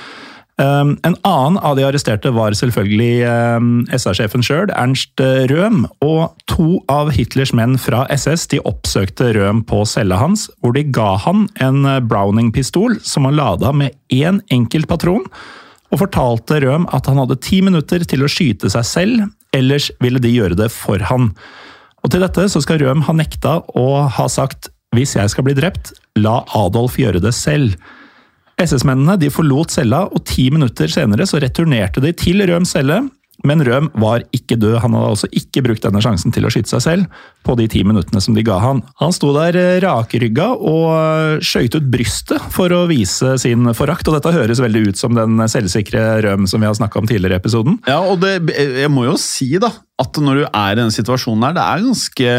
[0.56, 5.82] Um, en annen av de arresterte var selvfølgelig um, SA-sjefen sjøl, Ernst eh, Røhm.
[6.00, 10.86] Og to av Hitlers menn fra SS de oppsøkte Røhm på cella hans, hvor de
[10.88, 15.28] ga han en eh, Browning-pistol som han lada med én enkelt patron,
[15.92, 20.24] og fortalte Røhm at han hadde ti minutter til å skyte seg selv, ellers ville
[20.24, 21.34] de gjøre det for han.
[22.06, 25.56] Og til dette så skal Røhm ha nekta og ha sagt hvis jeg skal bli
[25.58, 25.90] drept,
[26.22, 27.74] la Adolf gjøre det selv.
[28.62, 33.02] SS-mennene de forlot cella, og ti minutter senere så returnerte de til Røms celle.
[33.46, 36.72] Men Røm var ikke død, han hadde altså ikke brukt denne sjansen til å skyte
[36.72, 38.82] seg selv på de ti minuttene som de ga han.
[39.00, 44.08] Han sto der eh, rakrygga og eh, skøyt ut brystet for å vise sin forakt,
[44.08, 47.38] og dette høres veldig ut som den selvsikre Røm som vi har snakka om tidligere
[47.38, 47.78] i episoden.
[47.86, 49.70] Ja, og det, jeg må jo si da,
[50.02, 52.32] at når du er i denne situasjonen her, det er ganske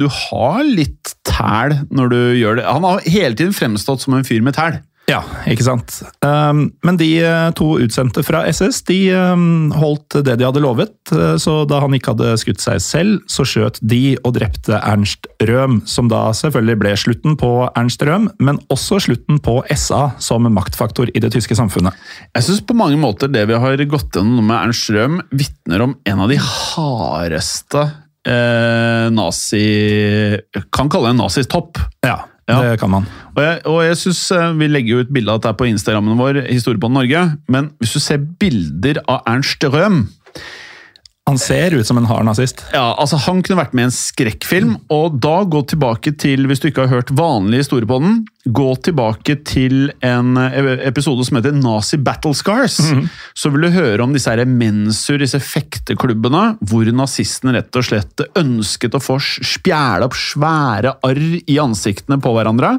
[0.00, 2.66] Du har litt tæl når du gjør det.
[2.66, 4.80] Han har hele tiden fremstått som en fyr med tæl.
[5.08, 6.02] Ja, ikke sant.
[6.20, 10.92] Um, men de uh, to utsendte fra SS de um, holdt det de hadde lovet.
[11.08, 15.30] Uh, så da han ikke hadde skutt seg selv, så skjøt de og drepte Ernst
[15.48, 15.80] Røhm.
[15.88, 21.08] Som da selvfølgelig ble slutten på Ernst Røhm, men også slutten på SA som maktfaktor
[21.14, 21.96] i det tyske samfunnet.
[22.36, 25.96] Jeg syns på mange måter det vi har gått gjennom med Ernst Røhm, vitner om
[26.04, 27.86] en av de hardeste
[28.28, 29.68] eh, nazi...
[30.74, 31.80] Kan kalle det en nazitopp.
[32.04, 32.62] Ja, Ja.
[32.64, 33.04] det kan man.
[33.36, 36.16] Og jeg, og jeg synes eh, Vi legger jo ut bilde av dette på Instagrammen
[36.18, 37.26] vår, Historiepodden Norge.
[37.52, 40.06] Men hvis du ser bilder av Ernst Røhm
[41.28, 42.62] Han ser ut som en hard nazist.
[42.72, 44.70] ja, altså Han kunne vært med i en skrekkfilm.
[44.88, 49.90] Og da gå tilbake til, hvis du ikke har hørt vanlig historiebånden, gå tilbake til
[50.00, 52.78] en eh, episode som heter Nazi Battle Scars.
[53.38, 58.24] Så vil du høre om disse her mensur, disse fekteklubbene, hvor nazistene rett og slett
[58.38, 62.74] ønsket å få spjæle opp svære arr i ansiktene på hverandre.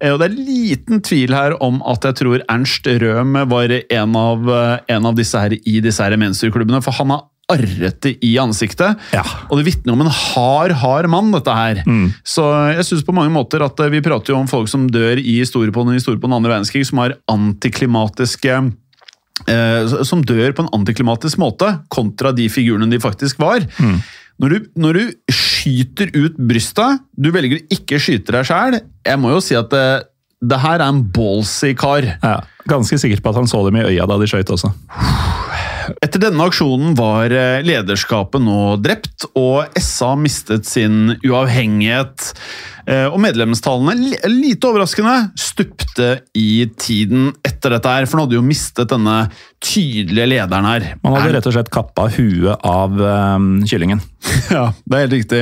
[0.00, 4.16] Eh, Og det er liten tvil her om at jeg tror Ernst Røhm var en
[4.20, 8.36] av, eh, en av disse her i disse her mensurklubbene, for han har arrete i
[8.40, 8.96] ansiktet.
[9.12, 9.22] Ja.
[9.50, 11.82] Og det vitner om en hard, hard mann, dette her.
[12.24, 15.20] Så jeg synes på mange måter at eh, vi prater jo om folk som dør
[15.20, 18.72] i Storepånen i Storepånen andre verdenskrig, som har antiklimatiske
[20.06, 23.66] Som dør på en antiklimatisk måte, kontra de figurene de faktisk var.
[24.40, 29.20] Når, du, når du skyter ut brystet, du velger å ikke skyte deg sjæl Jeg
[29.22, 29.84] må jo si at det,
[30.42, 32.06] det her er en ballsy kar.
[32.22, 34.72] Ja, ganske sikker på at han så dem i øya da de skøyt også.
[36.04, 42.32] Etter denne aksjonen var eh, lederskapet nå drept, og SA mistet sin uavhengighet.
[42.86, 48.44] Eh, Og medlemstallene, lite overraskende, stupte i tiden etter dette her, for nå hadde jo
[48.44, 49.28] mistet denne
[49.64, 50.86] tydelige lederen her.
[51.04, 54.02] Man hadde rett og slett kappa huet av um, kyllingen.
[54.50, 55.38] Ja, det er helt riktig.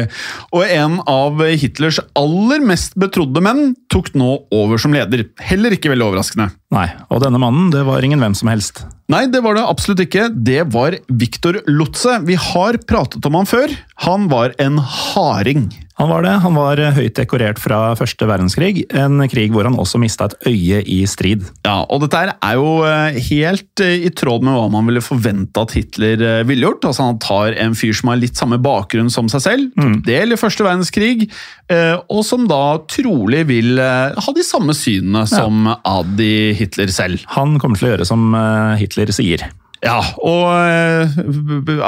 [0.54, 5.24] Og en av Hitlers aller mest betrodde menn tok nå over som leder.
[5.42, 6.50] Heller ikke veldig overraskende.
[6.74, 8.84] Nei, og denne mannen det var ingen hvem som helst.
[9.12, 10.28] Nei, det var det absolutt ikke.
[10.30, 12.20] Det var Viktor Lotze.
[12.28, 13.74] Vi har pratet om han før.
[14.06, 15.66] Han var en harding.
[16.02, 16.32] Han var det.
[16.42, 20.48] Han var eh, høyt dekorert fra første verdenskrig, en krig hvor han også mista et
[20.50, 21.44] øye i strid.
[21.62, 25.62] Ja, og dette er jo eh, helt eh, i tråd med hva man ville forvente
[25.62, 26.88] at Hitler ville gjort.
[26.90, 30.34] Altså Han tar en fyr som har litt samme bakgrunn som seg selv, tok del
[30.34, 31.28] i første verdenskrig,
[31.70, 37.22] og som da trolig vil ha de samme synene som Adi Hitler selv.
[37.36, 38.32] Han kommer til å gjøre som
[38.80, 39.46] Hitler sier.
[39.82, 41.16] Ja, og eh,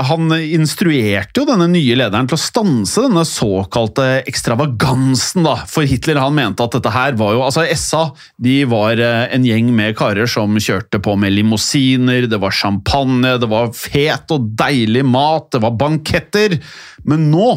[0.09, 5.61] han instruerte jo denne nye lederen til å stanse denne såkalte ekstravagansen, da.
[5.71, 8.09] For Hitler han mente at dette her var jo Altså, SA
[8.43, 13.37] de var eh, en gjeng med karer som kjørte på med limousiner, det var champagne,
[13.39, 16.59] det var fet og deilig mat, det var banketter.
[17.07, 17.51] Men nå,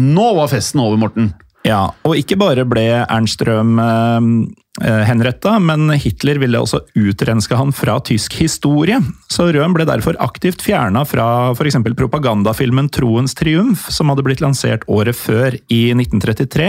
[0.00, 1.34] nå var festen over, Morten.
[1.64, 4.26] Ja, og ikke bare ble Ernst Røhm eh,
[4.84, 8.98] eh, henretta, men Hitler ville også utrenske han fra tysk historie.
[9.32, 11.80] Så Røhm ble derfor aktivt fjerna fra f.eks.
[11.96, 16.68] propagandafilmen Troens triumf, som hadde blitt lansert året før, i 1933.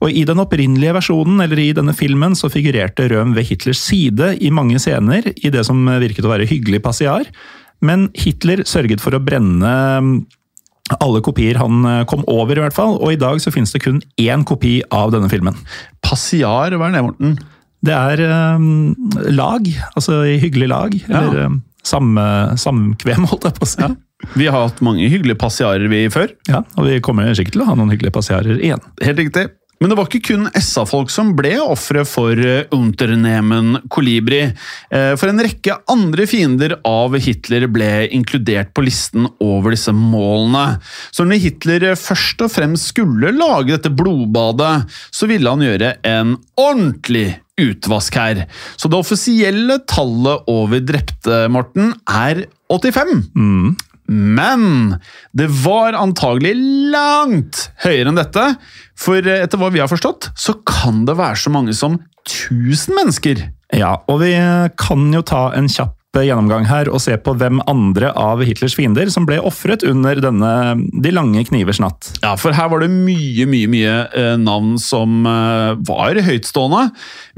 [0.00, 4.36] Og I den opprinnelige versjonen, eller i denne filmen, så figurerte Røhm ved Hitlers side
[4.38, 7.26] i mange scener, i det som virket å være hyggelig passiar.
[7.82, 9.74] Men Hitler sørget for å brenne
[10.98, 12.98] alle kopier han eh, kom over, i hvert fall.
[12.98, 15.56] Og i dag så finnes det kun én kopi av denne filmen.
[16.04, 17.38] Passiar, hva er det, Morten?
[17.80, 18.20] Det er
[18.58, 18.92] um,
[19.32, 20.96] lag, altså i hyggelig lag.
[21.08, 22.24] Eller um, samme,
[22.60, 23.84] samkvem, holdt jeg på å si.
[23.86, 23.94] Ja.
[24.36, 26.34] Vi har hatt mange hyggelige passiarer vi før.
[26.50, 28.82] Ja, og vi kommer sikkert til å ha noen hyggelige passiarer igjen.
[29.00, 29.46] Helt riktig.
[29.80, 34.42] Men det var ikke kun SA-folk som ble ofre for eh, Unternehmen Kolibri.
[34.92, 40.76] Eh, for en rekke andre fiender av Hitler ble inkludert på listen over disse målene.
[41.16, 44.84] Så når Hitler først og fremst skulle lage dette blodbadet,
[45.16, 48.44] så ville han gjøre en ordentlig utvask her.
[48.76, 53.16] Så det offisielle tallet over drepte, Morten, er 85.
[53.32, 53.78] Mm.
[54.10, 54.96] Men
[55.36, 56.56] det var antagelig
[56.90, 58.46] langt høyere enn dette.
[58.98, 63.46] For etter hva vi har forstått, så kan det være så mange som 1000 mennesker.
[63.76, 64.34] Ja, og vi
[64.80, 69.06] kan jo ta en kjapp gjennomgang her og se på hvem andre av Hitlers fiender
[69.14, 70.50] som ble ofret under denne
[71.04, 72.08] De lange knivers natt.
[72.24, 76.82] Ja, for her var det mye, mye, mye eh, navn som eh, var høytstående.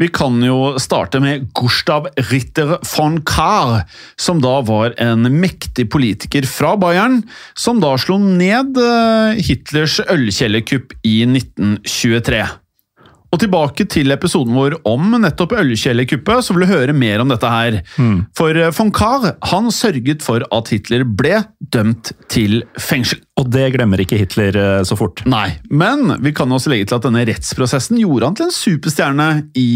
[0.00, 3.84] Vi kan jo starte med Gustav Ritter von Kahr,
[4.16, 7.20] som da var en mektig politiker fra Bayern,
[7.52, 12.46] som da slo ned eh, Hitlers ølkjellerkupp i 1923.
[13.32, 17.48] Og tilbake til episoden vår om nettopp ølkjellerkuppet, så vil du høre mer om dette
[17.48, 17.78] her.
[17.96, 18.18] Mm.
[18.36, 21.40] For eh, von Kahr han sørget for at Hitler ble
[21.72, 23.22] dømt til fengsel.
[23.40, 25.24] Og det glemmer ikke Hitler eh, så fort.
[25.24, 29.28] Nei, men vi kan også legge til at denne rettsprosessen gjorde han til en superstjerne
[29.56, 29.72] i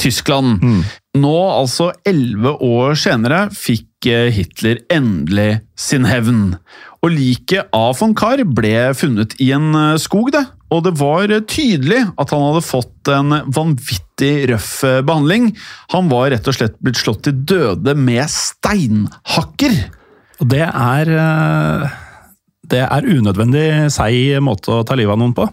[0.00, 0.62] Tyskland.
[0.62, 0.82] Mm.
[1.20, 6.54] Nå, altså elleve år senere, fikk eh, Hitler endelig sin hevn.
[7.00, 10.44] Og liket av von Kahr ble funnet i en eh, skog, det.
[10.70, 15.50] Og det var tydelig at han hadde fått en vanvittig røff eh, behandling.
[15.94, 19.78] Han var rett og slett blitt slått til døde med steinhakker.
[20.40, 21.88] Og det er eh,
[22.70, 25.48] Det er unødvendig seig måte å ta livet av noen på.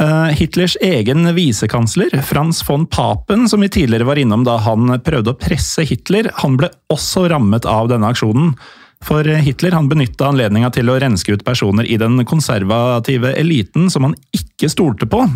[0.00, 5.30] Eh, Hitlers egen visekansler, Frans von Papen, som vi tidligere var innom da han prøvde
[5.30, 8.56] å presse Hitler, han ble også rammet av denne aksjonen.
[9.04, 14.08] For Hitler han benytta anledninga til å renske ut personer i den konservative eliten som
[14.08, 15.26] han ikke stolte på.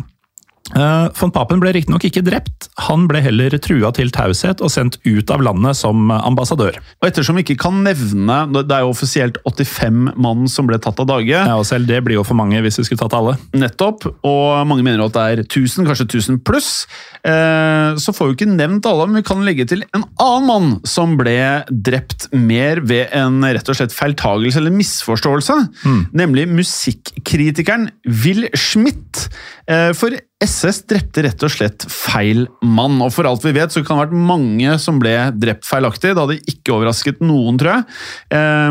[0.76, 4.98] Eh, Von Papen ble riktignok ikke drept, han ble heller trua til taushet og sendt
[5.06, 6.76] ut av landet som ambassadør.
[7.00, 11.00] Og ettersom vi ikke kan nevne Det er jo offisielt 85 mann som ble tatt
[11.00, 11.32] av dage.
[11.32, 13.36] Ja, og Selv det blir jo for mange hvis vi skulle tatt alle.
[13.56, 16.86] Nettopp, og mange mener at det er 1000, kanskje 1000 pluss.
[17.24, 20.70] Eh, så får vi ikke nevnt alle, men vi kan legge til en annen mann
[20.88, 25.58] som ble drept mer ved en rett og slett feiltagelse eller misforståelse.
[26.16, 27.88] Nemlig musikkritikeren
[28.24, 29.28] Will Schmidt.
[29.68, 30.14] Eh, For
[30.45, 33.99] SS drepte rett og slett feil mann, og for alt vi vet så kan det
[33.99, 36.12] ha vært mange som ble drept feilaktig.
[36.14, 37.89] Det hadde ikke overrasket noen, tror jeg.
[38.39, 38.70] Eh,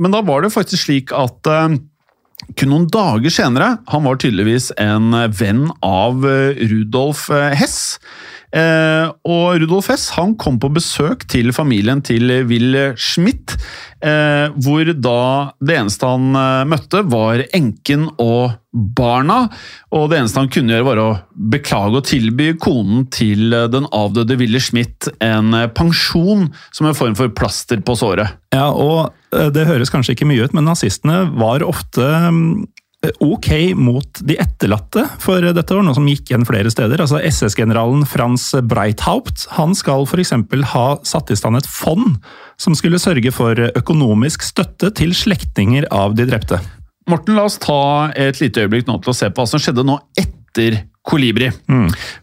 [0.00, 1.76] Men da var det faktisk slik at eh,
[2.58, 7.98] kun noen dager senere Han var tydeligvis en venn av eh, Rudolf eh, Hess.
[8.54, 13.56] Eh, og Rudolf Hess han kom på besøk til familien til Will Schmidt,
[14.04, 15.22] eh, hvor da
[15.58, 19.48] det eneste han eh, møtte, var enken og barna.
[19.94, 21.08] Og det eneste han kunne gjøre, var å
[21.54, 26.98] beklage og tilby konen til eh, den avdøde Wille Schmidt en eh, pensjon som en
[26.98, 28.38] form for plaster på såret.
[28.54, 29.10] Ja, og
[29.50, 32.50] det høres kanskje ikke mye ut, men nazistene var ofte mm,
[33.22, 33.48] ok
[33.78, 37.02] mot de etterlatte, for dette var noe som gikk igjen flere steder.
[37.04, 40.34] Altså SS-generalen Frans Breithaupt han skal f.eks.
[40.74, 42.16] ha satt i stand et fond
[42.60, 46.60] som skulle sørge for økonomisk støtte til slektninger av de drepte.
[47.10, 49.84] Morten, la oss ta et lite øyeblikk nå til å se på hva som skjedde
[49.84, 51.50] nå etter Kolibri.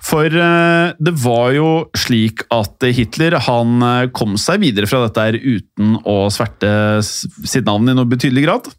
[0.02, 5.26] For uh, det var jo slik at Hitler han eh, kom seg videre fra dette
[5.28, 6.72] her uten å sverte
[7.06, 8.72] sitt navn i noe betydelig grad.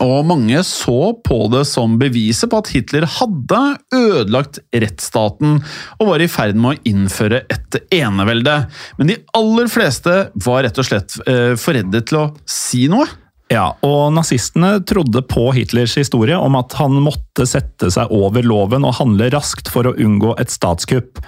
[0.00, 3.60] Og mange så på det som beviset på at Hitler hadde
[3.92, 5.58] ødelagt rettsstaten
[5.98, 8.62] og var i ferd med å innføre et enevelde.
[8.96, 10.14] Men de aller fleste
[10.46, 13.08] var rett og slett eh, for redde til å si noe.
[13.50, 18.86] Ja, og nazistene trodde på Hitlers historie om at han måtte sette seg over loven
[18.86, 21.18] og handle raskt for å unngå et statskupp.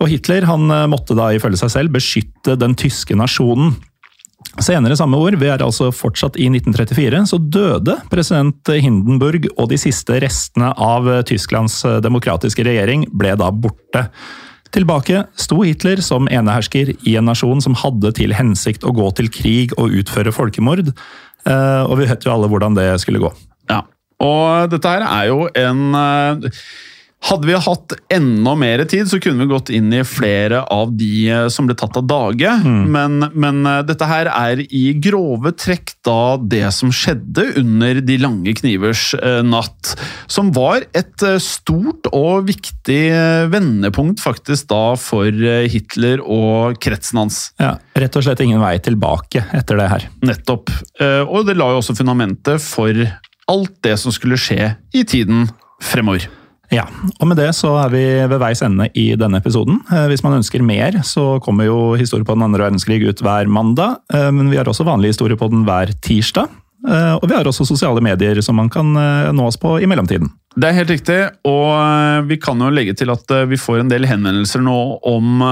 [0.00, 3.74] Og Hitler han eh, måtte da ifølge seg selv beskytte den tyske nasjonen.
[4.62, 9.78] Senere samme år, vi er altså fortsatt i 1934, så døde president Hindenburg, og de
[9.80, 14.06] siste restene av Tysklands demokratiske regjering ble da borte.
[14.74, 19.30] Tilbake sto Hitler som enehersker i en nasjon som hadde til hensikt å gå til
[19.30, 23.30] krig og utføre folkemord, eh, og vi vet jo alle hvordan det skulle gå.
[23.70, 23.84] Ja,
[24.24, 26.58] og dette her er jo en eh,
[27.24, 31.30] Hadde vi hatt enda mer tid, så kunne vi gått inn i flere av de
[31.32, 32.50] eh, som ble tatt av dage.
[32.64, 38.18] Men, men eh, dette her er i grove trekk da det som skjedde under De
[38.20, 39.94] lange knivers eh, natt.
[40.28, 43.00] Som var et stort og viktig
[43.52, 45.32] vendepunkt faktisk da for
[45.70, 47.40] Hitler og kretsen hans.
[47.60, 50.08] Ja, Rett og slett ingen vei tilbake etter det her.
[50.24, 50.72] Nettopp.
[51.00, 53.04] Og det la jo også fundamentet for
[53.50, 55.46] alt det som skulle skje i tiden
[55.84, 56.28] fremover.
[56.72, 56.86] Ja,
[57.20, 59.80] og med det så er vi ved veis ende i denne episoden.
[59.92, 63.46] Eh, Hvis man ønsker mer, så kommer jo Historie på den andre verdenskrig ut hver
[63.46, 63.98] mandag.
[64.12, 66.48] eh, Men vi har også vanlig historie på den hver tirsdag.
[66.88, 70.30] Eh, Og vi har også sosiale medier som man kan nå oss på i mellomtiden.
[70.56, 74.04] Det er helt riktig, og vi kan jo legge til at vi får en del
[74.06, 75.42] henvendelser nå om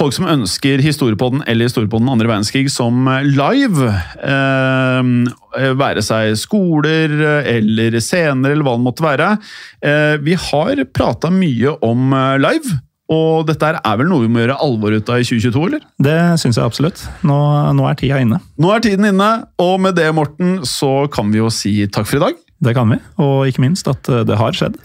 [0.00, 3.90] folk som ønsker Historiepodden eller Historiepodden andre verdenskrig som eh, live.
[4.24, 9.32] Eh, være seg skoler eh, eller scener eller hva det måtte være.
[9.84, 12.78] Eh, vi har prata mye om eh, live.
[13.10, 15.86] Og dette er vel noe vi må gjøre alvor ut av i 2022, eller?
[15.98, 17.00] Det syns jeg absolutt.
[17.26, 17.38] Nå,
[17.74, 18.38] nå er tida inne.
[18.62, 22.20] Nå er tiden inne, og med det, Morten, så kan vi jo si takk for
[22.20, 22.38] i dag.
[22.62, 24.78] Det kan vi, og ikke minst at eh, det har skjedd.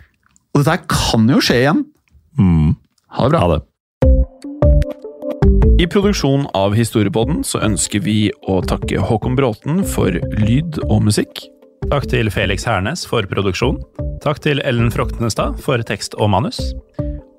[0.56, 1.86] Og dette kan jo skje igjen.
[2.40, 2.74] Mm.
[3.14, 3.44] Ha det bra.
[3.44, 3.62] Ha det.
[5.66, 11.42] I produksjon av Historiepodden så ønsker vi å takke Håkon Bråten for lyd og musikk.
[11.90, 13.80] Takk til Felix Hernes for produksjon.
[14.24, 16.62] Takk til Ellen Froktenestad for tekst og manus.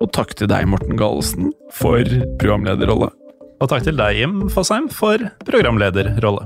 [0.03, 2.03] Og takk til deg, Morten Galesen, for
[2.41, 3.09] programlederrolle.
[3.57, 6.45] Og takk til deg, Jim Fosheim, for programlederrolle.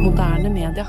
[0.00, 0.88] Moderne media.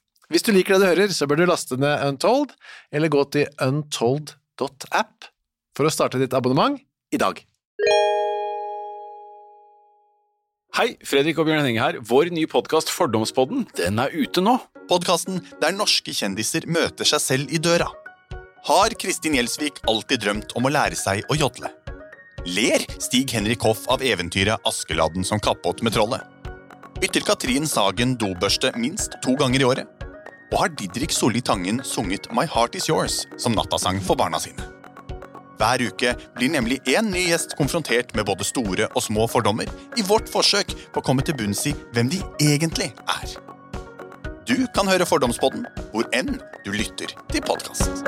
[0.31, 2.53] Hvis du liker det du hører, så bør du laste ned Untold,
[2.95, 5.27] eller gå til untold.app
[5.75, 6.77] for å starte ditt abonnement
[7.11, 7.41] i dag.
[10.71, 11.99] Hei, Fredrik og Bjørn Henning her.
[12.07, 14.55] Vår nye podkast Fordomspodden, den er ute nå.
[14.87, 17.89] Podkasten der norske kjendiser møter seg selv i døra.
[18.69, 21.73] Har Kristin Gjelsvik alltid drømt om å lære seg å jodle?
[22.47, 26.23] Ler Stig-Henrik Hoff av eventyret Askeladden som kappåt med trollet?
[27.01, 30.00] Bytter Katrin Sagen dobørste minst to ganger i året?
[30.51, 34.65] Og har Didrik Solli Tangen sunget My Heart Is Yours som nattasang for barna sine?
[35.61, 40.03] Hver uke blir nemlig én ny gjest konfrontert med både store og små fordommer i
[40.03, 43.37] vårt forsøk på å komme til bunns i hvem de egentlig er.
[44.43, 46.35] Du kan høre Fordomspodden hvor enn
[46.65, 48.03] du lytter til podkast.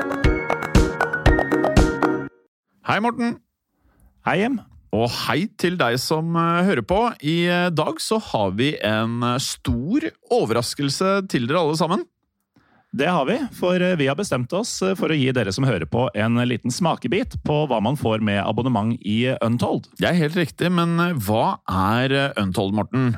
[2.84, 3.38] Hei, Morten.
[4.28, 4.60] Hei, Em.
[4.94, 6.98] Og hei til deg som eh, hører på.
[7.24, 12.04] I eh, dag så har vi en eh, stor overraskelse til dere alle sammen.
[12.94, 15.66] Det har vi, for eh, vi har bestemt oss eh, for å gi dere som
[15.66, 19.88] hører på en liten smakebit på hva man får med abonnement i Untold.
[19.98, 23.16] Det er helt riktig, men eh, hva er eh, Untold, Morten?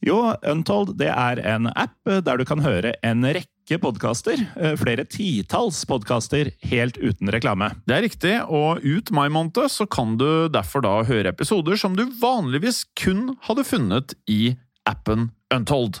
[0.00, 0.16] Jo,
[0.46, 5.04] Untold det er en app eh, der du kan høre en rekke podkaster, eh, flere
[5.04, 7.74] titalls podkaster, helt uten reklame.
[7.84, 11.98] Det er riktig, og ut mai måned så kan du derfor da høre episoder som
[11.98, 14.54] du vanligvis kun hadde funnet i
[14.88, 16.00] appen Untold.